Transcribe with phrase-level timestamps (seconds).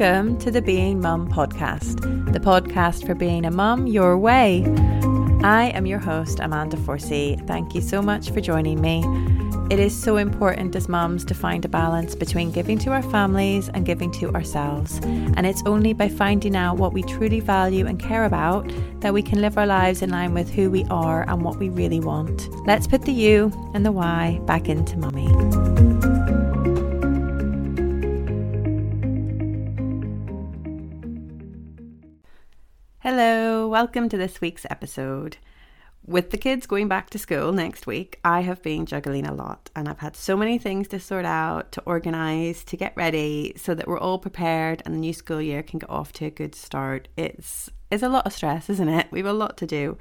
[0.00, 2.00] Welcome to the Being Mum podcast,
[2.32, 4.64] the podcast for being a mum your way.
[5.42, 7.46] I am your host, Amanda Forsey.
[7.46, 9.04] Thank you so much for joining me.
[9.68, 13.68] It is so important as mums to find a balance between giving to our families
[13.68, 15.00] and giving to ourselves.
[15.02, 19.20] And it's only by finding out what we truly value and care about that we
[19.20, 22.48] can live our lives in line with who we are and what we really want.
[22.66, 25.79] Let's put the you and the why back into mummy.
[33.70, 35.36] Welcome to this week's episode.
[36.04, 39.70] With the kids going back to school next week, I have been juggling a lot
[39.76, 43.76] and I've had so many things to sort out, to organise, to get ready so
[43.76, 46.56] that we're all prepared and the new school year can get off to a good
[46.56, 47.06] start.
[47.16, 49.06] It's it's a lot of stress, isn't it?
[49.12, 49.98] We've a lot to do.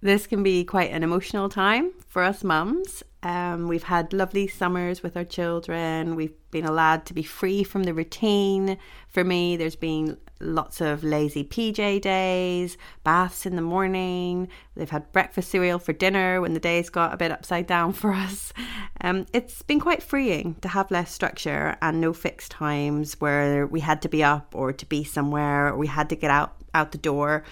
[0.00, 3.04] This can be quite an emotional time for us mums.
[3.24, 6.14] Um, we've had lovely summers with our children.
[6.14, 8.76] We've been allowed to be free from the routine.
[9.08, 14.48] For me, there's been lots of lazy PJ days, baths in the morning.
[14.76, 18.12] They've had breakfast cereal for dinner when the days got a bit upside down for
[18.26, 18.52] us.
[19.00, 23.80] Um, it's been quite freeing to have less structure and no fixed times where we
[23.80, 26.92] had to be up or to be somewhere or we had to get out out
[26.92, 27.44] the door.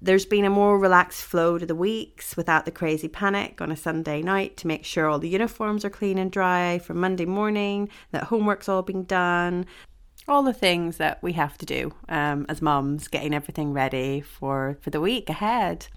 [0.00, 3.76] There's been a more relaxed flow to the weeks without the crazy panic on a
[3.76, 7.88] Sunday night to make sure all the uniforms are clean and dry for Monday morning,
[8.12, 9.66] that homework's all been done,
[10.28, 14.78] all the things that we have to do um, as mums, getting everything ready for,
[14.80, 15.88] for the week ahead.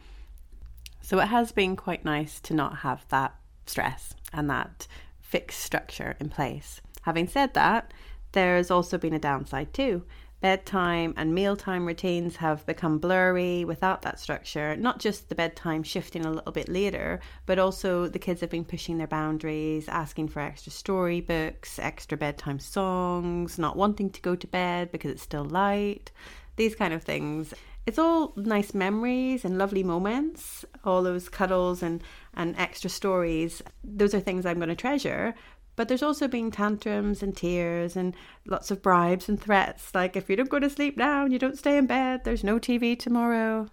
[1.01, 3.35] So it has been quite nice to not have that
[3.67, 4.87] stress and that
[5.19, 6.81] fixed structure in place.
[7.03, 7.93] Having said that,
[8.31, 10.03] there's also been a downside too
[10.41, 14.75] bedtime and mealtime routines have become blurry without that structure.
[14.75, 18.65] Not just the bedtime shifting a little bit later, but also the kids have been
[18.65, 24.47] pushing their boundaries, asking for extra storybooks, extra bedtime songs, not wanting to go to
[24.47, 26.11] bed because it's still light,
[26.55, 27.53] these kind of things.
[27.85, 33.61] It's all nice memories and lovely moments, all those cuddles and, and extra stories.
[33.83, 35.33] Those are things I'm going to treasure.
[35.81, 38.15] But there's also been tantrums and tears and
[38.45, 41.39] lots of bribes and threats, like if you don't go to sleep now and you
[41.39, 43.67] don't stay in bed, there's no TV tomorrow.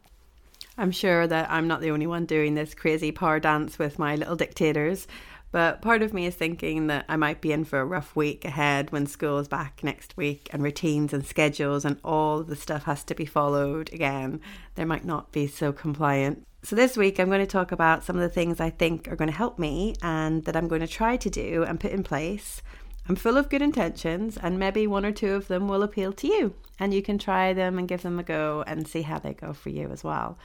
[0.79, 4.17] I'm sure that I'm not the only one doing this crazy power dance with my
[4.17, 5.07] little dictators,
[5.53, 8.47] but part of me is thinking that I might be in for a rough week
[8.47, 12.85] ahead when school is back next week and routines and schedules and all the stuff
[12.85, 14.41] has to be followed again.
[14.77, 16.48] There might not be so compliant.
[16.65, 19.15] So, this week I'm going to talk about some of the things I think are
[19.15, 22.03] going to help me and that I'm going to try to do and put in
[22.03, 22.63] place.
[23.09, 26.27] I'm full of good intentions, and maybe one or two of them will appeal to
[26.27, 29.35] you, and you can try them and give them a go and see how they
[29.35, 30.37] go for you as well.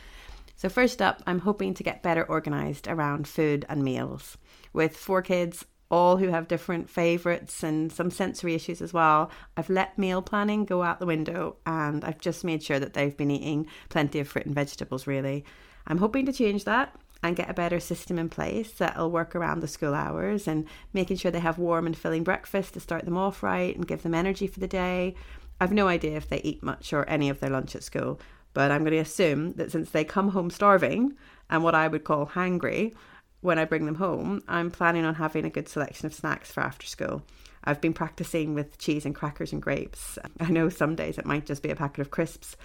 [0.55, 4.37] So, first up, I'm hoping to get better organized around food and meals.
[4.71, 9.31] With four kids, all who have different favourites and some sensory issues as well.
[9.57, 13.15] I've let meal planning go out the window and I've just made sure that they've
[13.15, 15.43] been eating plenty of fruit and vegetables, really.
[15.87, 19.61] I'm hoping to change that and get a better system in place that'll work around
[19.61, 23.17] the school hours and making sure they have warm and filling breakfast to start them
[23.17, 25.15] off right and give them energy for the day.
[25.61, 28.19] I've no idea if they eat much or any of their lunch at school,
[28.53, 31.15] but I'm going to assume that since they come home starving
[31.49, 32.93] and what I would call hangry
[33.39, 36.61] when I bring them home, I'm planning on having a good selection of snacks for
[36.61, 37.23] after school.
[37.65, 40.17] I've been practicing with cheese and crackers and grapes.
[40.39, 42.57] I know some days it might just be a packet of crisps,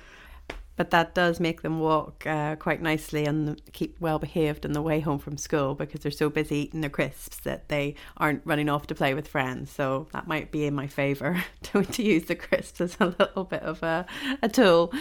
[0.78, 4.80] but that does make them walk uh, quite nicely and keep well behaved on the
[4.80, 8.68] way home from school because they're so busy eating their crisps that they aren't running
[8.68, 9.72] off to play with friends.
[9.72, 13.42] So that might be in my favour to, to use the crisps as a little
[13.42, 14.06] bit of a,
[14.40, 14.92] a tool.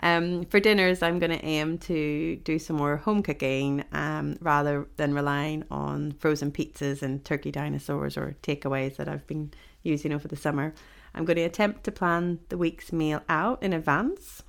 [0.00, 4.88] Um, for dinners, I'm going to aim to do some more home cooking um, rather
[4.96, 9.52] than relying on frozen pizzas and turkey dinosaurs or takeaways that I've been
[9.82, 10.72] using over the summer.
[11.14, 14.42] I'm going to attempt to plan the week's meal out in advance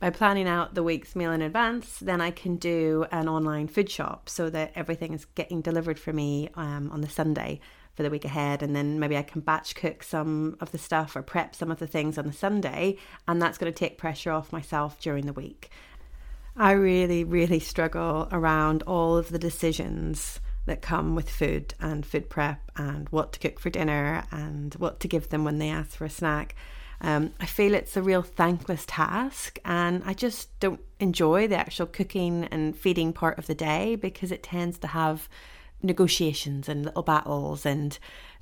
[0.00, 3.90] by planning out the week's meal in advance, then I can do an online food
[3.90, 7.60] shop so that everything is getting delivered for me um, on the Sunday
[7.94, 8.62] for the week ahead.
[8.62, 11.80] And then maybe I can batch cook some of the stuff or prep some of
[11.80, 12.96] the things on the Sunday.
[13.26, 15.70] And that's going to take pressure off myself during the week.
[16.56, 22.28] I really, really struggle around all of the decisions that come with food and food
[22.28, 25.90] prep and what to cook for dinner and what to give them when they ask
[25.90, 26.54] for a snack.
[27.00, 31.86] Um, I feel it's a real thankless task, and I just don't enjoy the actual
[31.86, 35.28] cooking and feeding part of the day because it tends to have
[35.82, 37.64] negotiations and little battles.
[37.64, 37.96] And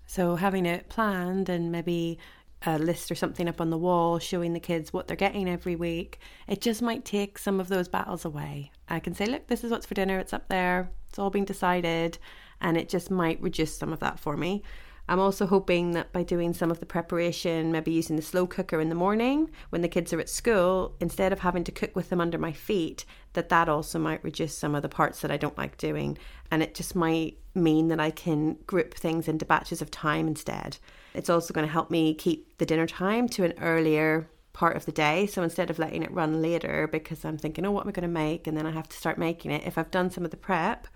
[0.07, 2.19] so, having it planned and maybe
[2.65, 5.77] a list or something up on the wall showing the kids what they're getting every
[5.77, 6.19] week,
[6.49, 8.71] it just might take some of those battles away.
[8.89, 11.45] I can say, look, this is what's for dinner, it's up there, it's all been
[11.45, 12.19] decided,
[12.61, 14.63] and it just might reduce some of that for me.
[15.09, 18.81] I'm also hoping that by doing some of the preparation, maybe using the slow cooker
[18.81, 22.09] in the morning when the kids are at school, instead of having to cook with
[22.09, 23.05] them under my feet,
[23.35, 26.19] that that also might reduce some of the parts that I don't like doing.
[26.51, 30.79] And it just might mean that I can group things into batches of time instead.
[31.15, 34.87] It's also going to help me keep the dinner time to an earlier part of
[34.87, 35.27] the day.
[35.27, 38.03] So instead of letting it run later because I'm thinking, oh, what am I going
[38.03, 38.47] to make?
[38.47, 39.67] And then I have to start making it.
[39.67, 40.89] If I've done some of the prep,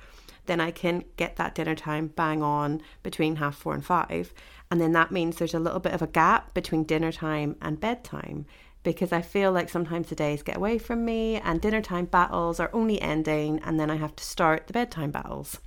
[0.46, 4.32] then I can get that dinner time bang on between half four and five.
[4.70, 7.80] And then that means there's a little bit of a gap between dinner time and
[7.80, 8.46] bedtime
[8.82, 12.60] because I feel like sometimes the days get away from me and dinner time battles
[12.60, 15.58] are only ending and then I have to start the bedtime battles.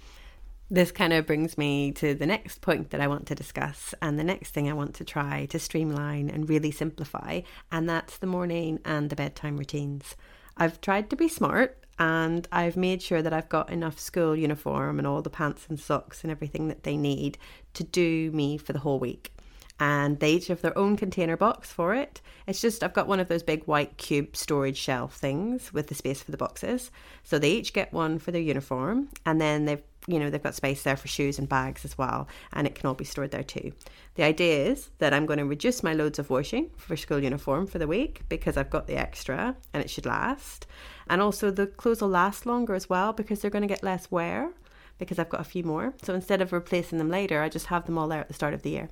[0.72, 4.18] This kind of brings me to the next point that I want to discuss and
[4.18, 7.42] the next thing I want to try to streamline and really simplify,
[7.72, 10.16] and that's the morning and the bedtime routines.
[10.58, 14.98] I've tried to be smart and I've made sure that I've got enough school uniform
[14.98, 17.38] and all the pants and socks and everything that they need
[17.74, 19.32] to do me for the whole week.
[19.80, 22.22] And they each have their own container box for it.
[22.48, 25.96] It's just, I've got one of those big white cube storage shelf things with the
[25.96, 26.92] space for the boxes.
[27.24, 30.56] So they each get one for their uniform, and then they've you know, they've got
[30.56, 33.44] space there for shoes and bags as well, and it can all be stored there
[33.44, 33.72] too.
[34.16, 37.68] The idea is that I'm going to reduce my loads of washing for school uniform
[37.68, 40.68] for the week because I've got the extra and it should last.
[41.08, 44.12] And also, the clothes will last longer as well because they're going to get less
[44.12, 44.52] wear
[45.00, 45.94] because I've got a few more.
[46.04, 48.54] So instead of replacing them later, I just have them all there at the start
[48.54, 48.90] of the year.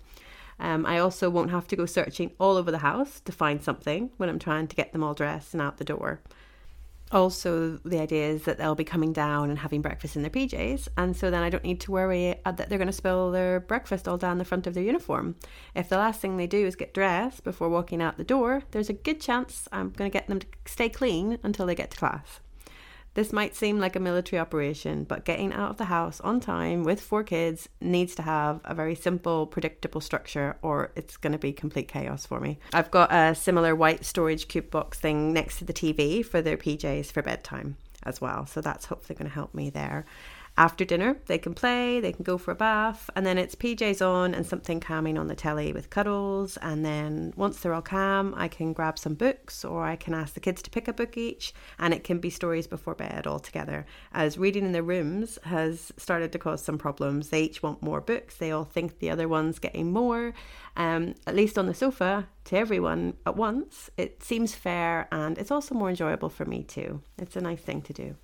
[0.61, 4.11] Um, I also won't have to go searching all over the house to find something
[4.17, 6.21] when I'm trying to get them all dressed and out the door
[7.11, 10.87] also the idea is that they'll be coming down and having breakfast in their PJs,
[10.97, 14.07] and so then I don't need to worry that they're going to spill their breakfast
[14.07, 15.35] all down the front of their uniform.
[15.75, 18.89] If the last thing they do is get dressed before walking out the door, there's
[18.89, 21.97] a good chance I'm going to get them to stay clean until they get to
[21.97, 22.39] class.
[23.13, 26.83] This might seem like a military operation, but getting out of the house on time
[26.83, 31.37] with four kids needs to have a very simple, predictable structure, or it's going to
[31.39, 32.57] be complete chaos for me.
[32.73, 36.55] I've got a similar white storage cube box thing next to the TV for their
[36.55, 40.05] PJs for bedtime as well, so that's hopefully going to help me there.
[40.57, 44.05] After dinner, they can play, they can go for a bath, and then it's PJs
[44.05, 46.57] on and something calming on the telly with cuddles.
[46.57, 50.33] And then once they're all calm, I can grab some books or I can ask
[50.33, 53.39] the kids to pick a book each, and it can be stories before bed all
[53.39, 53.85] together.
[54.13, 58.01] As reading in their rooms has started to cause some problems, they each want more
[58.01, 60.33] books, they all think the other one's getting more.
[60.75, 65.51] Um, at least on the sofa, to everyone at once, it seems fair and it's
[65.51, 67.01] also more enjoyable for me too.
[67.17, 68.15] It's a nice thing to do.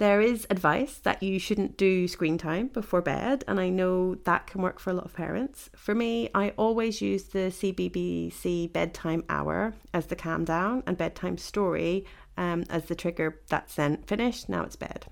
[0.00, 4.46] There is advice that you shouldn't do screen time before bed, and I know that
[4.46, 5.68] can work for a lot of parents.
[5.76, 11.36] For me, I always use the CBBC bedtime hour as the calm down and bedtime
[11.36, 12.06] story
[12.38, 14.48] um, as the trigger that's then finished.
[14.48, 15.04] Now it's bed.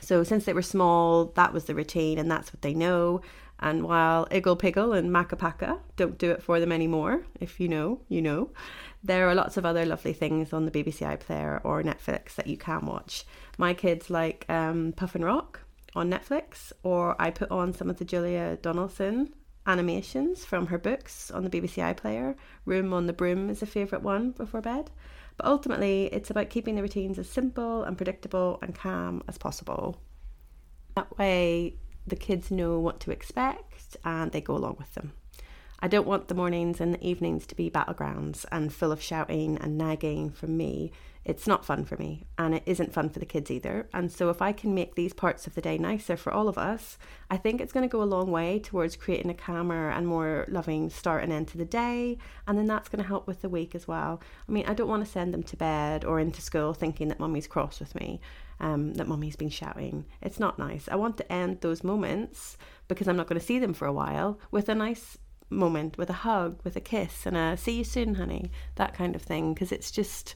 [0.00, 3.20] So, since they were small, that was the routine, and that's what they know.
[3.58, 7.68] And while Iggle Piggle and Makka Pakka don't do it for them anymore, if you
[7.68, 8.48] know, you know,
[9.06, 12.56] there are lots of other lovely things on the BBC iPlayer or Netflix that you
[12.56, 13.24] can watch.
[13.56, 15.60] My kids like um, Puffin Rock
[15.94, 19.32] on Netflix, or I put on some of the Julia Donaldson
[19.64, 22.34] animations from her books on the BBC iPlayer.
[22.64, 24.90] Room on the Broom is a favourite one before bed.
[25.36, 30.00] But ultimately, it's about keeping the routines as simple and predictable and calm as possible.
[30.96, 31.76] That way,
[32.08, 35.12] the kids know what to expect and they go along with them.
[35.80, 39.58] I don't want the mornings and the evenings to be battlegrounds and full of shouting
[39.58, 40.92] and nagging from me.
[41.24, 43.88] It's not fun for me, and it isn't fun for the kids either.
[43.92, 46.56] And so, if I can make these parts of the day nicer for all of
[46.56, 50.06] us, I think it's going to go a long way towards creating a calmer and
[50.06, 52.18] more loving start and end to the day.
[52.46, 54.22] And then that's going to help with the week as well.
[54.48, 57.18] I mean, I don't want to send them to bed or into school thinking that
[57.18, 58.20] mummy's cross with me
[58.60, 60.06] um, that mummy's been shouting.
[60.22, 60.88] It's not nice.
[60.88, 62.56] I want to end those moments
[62.88, 65.18] because I'm not going to see them for a while with a nice
[65.50, 69.14] moment, with a hug, with a kiss, and a see you soon, honey, that kind
[69.14, 69.54] of thing.
[69.54, 70.34] Because it's just,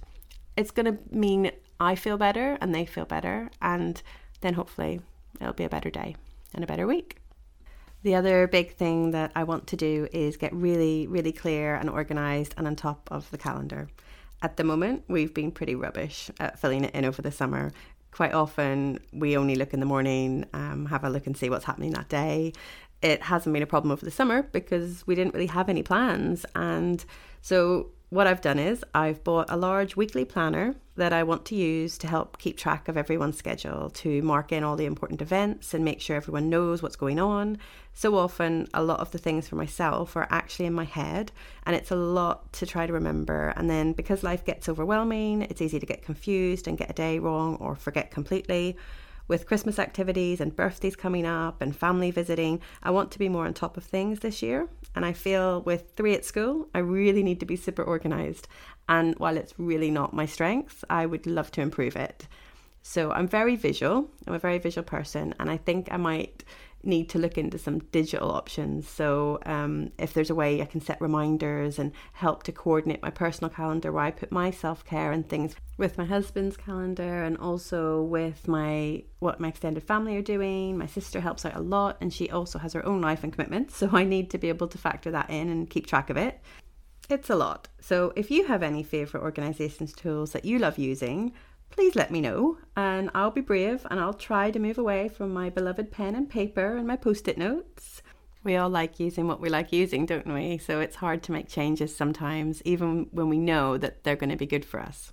[0.56, 3.50] it's going to mean I feel better and they feel better.
[3.60, 4.02] And
[4.40, 5.00] then hopefully
[5.40, 6.16] it'll be a better day
[6.54, 7.16] and a better week.
[8.02, 11.90] The other big thing that I want to do is get really, really clear and
[11.90, 13.88] organized and on top of the calendar.
[14.42, 17.72] At the moment, we've been pretty rubbish at filling it in over the summer
[18.10, 21.64] quite often we only look in the morning, um, have a look and see what's
[21.64, 22.52] happening that day.
[23.02, 26.44] It hasn't been a problem over the summer because we didn't really have any plans.
[26.54, 27.04] And
[27.40, 31.54] so what I've done is I've bought a large weekly planner that I want to
[31.54, 35.72] use to help keep track of everyone's schedule, to mark in all the important events
[35.72, 37.56] and make sure everyone knows what's going on.
[37.94, 41.30] So often, a lot of the things for myself are actually in my head,
[41.64, 43.54] and it's a lot to try to remember.
[43.56, 47.20] And then because life gets overwhelming, it's easy to get confused and get a day
[47.20, 48.76] wrong or forget completely.
[49.30, 53.46] With Christmas activities and birthdays coming up and family visiting, I want to be more
[53.46, 54.68] on top of things this year.
[54.96, 58.48] And I feel with three at school, I really need to be super organized.
[58.88, 62.26] And while it's really not my strength, I would love to improve it.
[62.82, 64.10] So I'm very visual.
[64.26, 66.42] I'm a very visual person, and I think I might
[66.82, 68.88] need to look into some digital options.
[68.88, 73.10] So, um, if there's a way I can set reminders and help to coordinate my
[73.10, 77.36] personal calendar where I put my self care and things with my husband's calendar and
[77.38, 80.78] also with my what my extended family are doing.
[80.78, 83.76] My sister helps out a lot and she also has her own life and commitments.
[83.76, 86.40] So, I need to be able to factor that in and keep track of it.
[87.08, 87.68] It's a lot.
[87.80, 91.32] So, if you have any favourite organisations tools that you love using,
[91.70, 95.32] please let me know and I'll be brave and I'll try to move away from
[95.32, 98.02] my beloved pen and paper and my post it notes.
[98.42, 100.58] We all like using what we like using, don't we?
[100.58, 104.36] So it's hard to make changes sometimes, even when we know that they're going to
[104.36, 105.12] be good for us.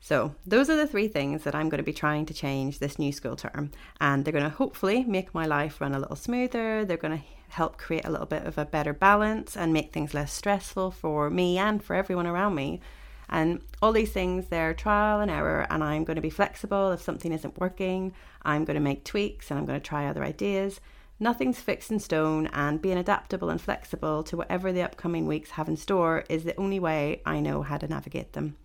[0.00, 2.98] So, those are the three things that I'm going to be trying to change this
[2.98, 3.70] new school term.
[4.02, 6.84] And they're going to hopefully make my life run a little smoother.
[6.84, 10.12] They're going to help create a little bit of a better balance and make things
[10.12, 12.80] less stressful for me and for everyone around me.
[13.28, 16.92] And all these things, they're trial and error, and I'm going to be flexible.
[16.92, 18.12] If something isn't working,
[18.42, 20.80] I'm going to make tweaks and I'm going to try other ideas.
[21.20, 25.68] Nothing's fixed in stone, and being adaptable and flexible to whatever the upcoming weeks have
[25.68, 28.56] in store is the only way I know how to navigate them.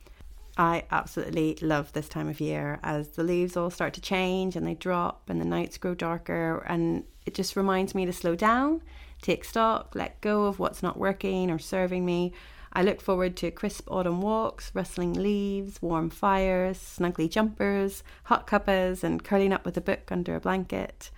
[0.58, 4.68] I absolutely love this time of year as the leaves all start to change and
[4.68, 8.82] they drop and the nights grow darker, and it just reminds me to slow down,
[9.22, 12.34] take stock, let go of what's not working or serving me
[12.72, 19.04] I look forward to crisp autumn walks, rustling leaves, warm fires, snuggly jumpers, hot cuppas,
[19.04, 21.12] and curling up with a book under a blanket.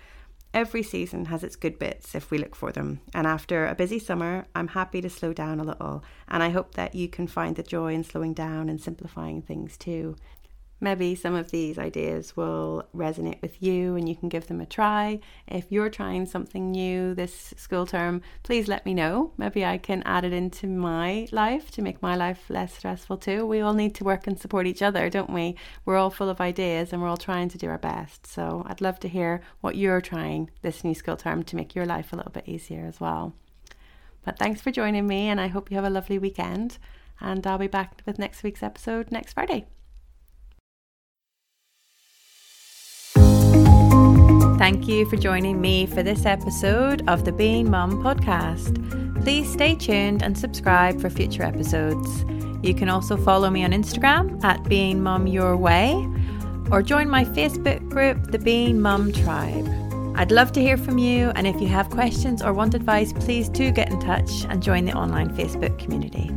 [0.53, 2.99] Every season has its good bits if we look for them.
[3.13, 6.03] And after a busy summer, I'm happy to slow down a little.
[6.27, 9.77] And I hope that you can find the joy in slowing down and simplifying things
[9.77, 10.17] too.
[10.83, 14.65] Maybe some of these ideas will resonate with you and you can give them a
[14.65, 15.19] try.
[15.47, 19.31] If you're trying something new this school term, please let me know.
[19.37, 23.45] Maybe I can add it into my life to make my life less stressful too.
[23.45, 25.55] We all need to work and support each other, don't we?
[25.85, 28.25] We're all full of ideas and we're all trying to do our best.
[28.25, 31.85] So I'd love to hear what you're trying this new school term to make your
[31.85, 33.35] life a little bit easier as well.
[34.25, 36.79] But thanks for joining me and I hope you have a lovely weekend.
[37.19, 39.67] And I'll be back with next week's episode next Friday.
[44.61, 49.23] Thank you for joining me for this episode of the Being Mum podcast.
[49.23, 52.23] Please stay tuned and subscribe for future episodes.
[52.61, 56.07] You can also follow me on Instagram at Being Mum Your Way
[56.69, 59.67] or join my Facebook group, the Being Mum Tribe.
[60.15, 63.49] I'd love to hear from you, and if you have questions or want advice, please
[63.49, 66.29] do get in touch and join the online Facebook community.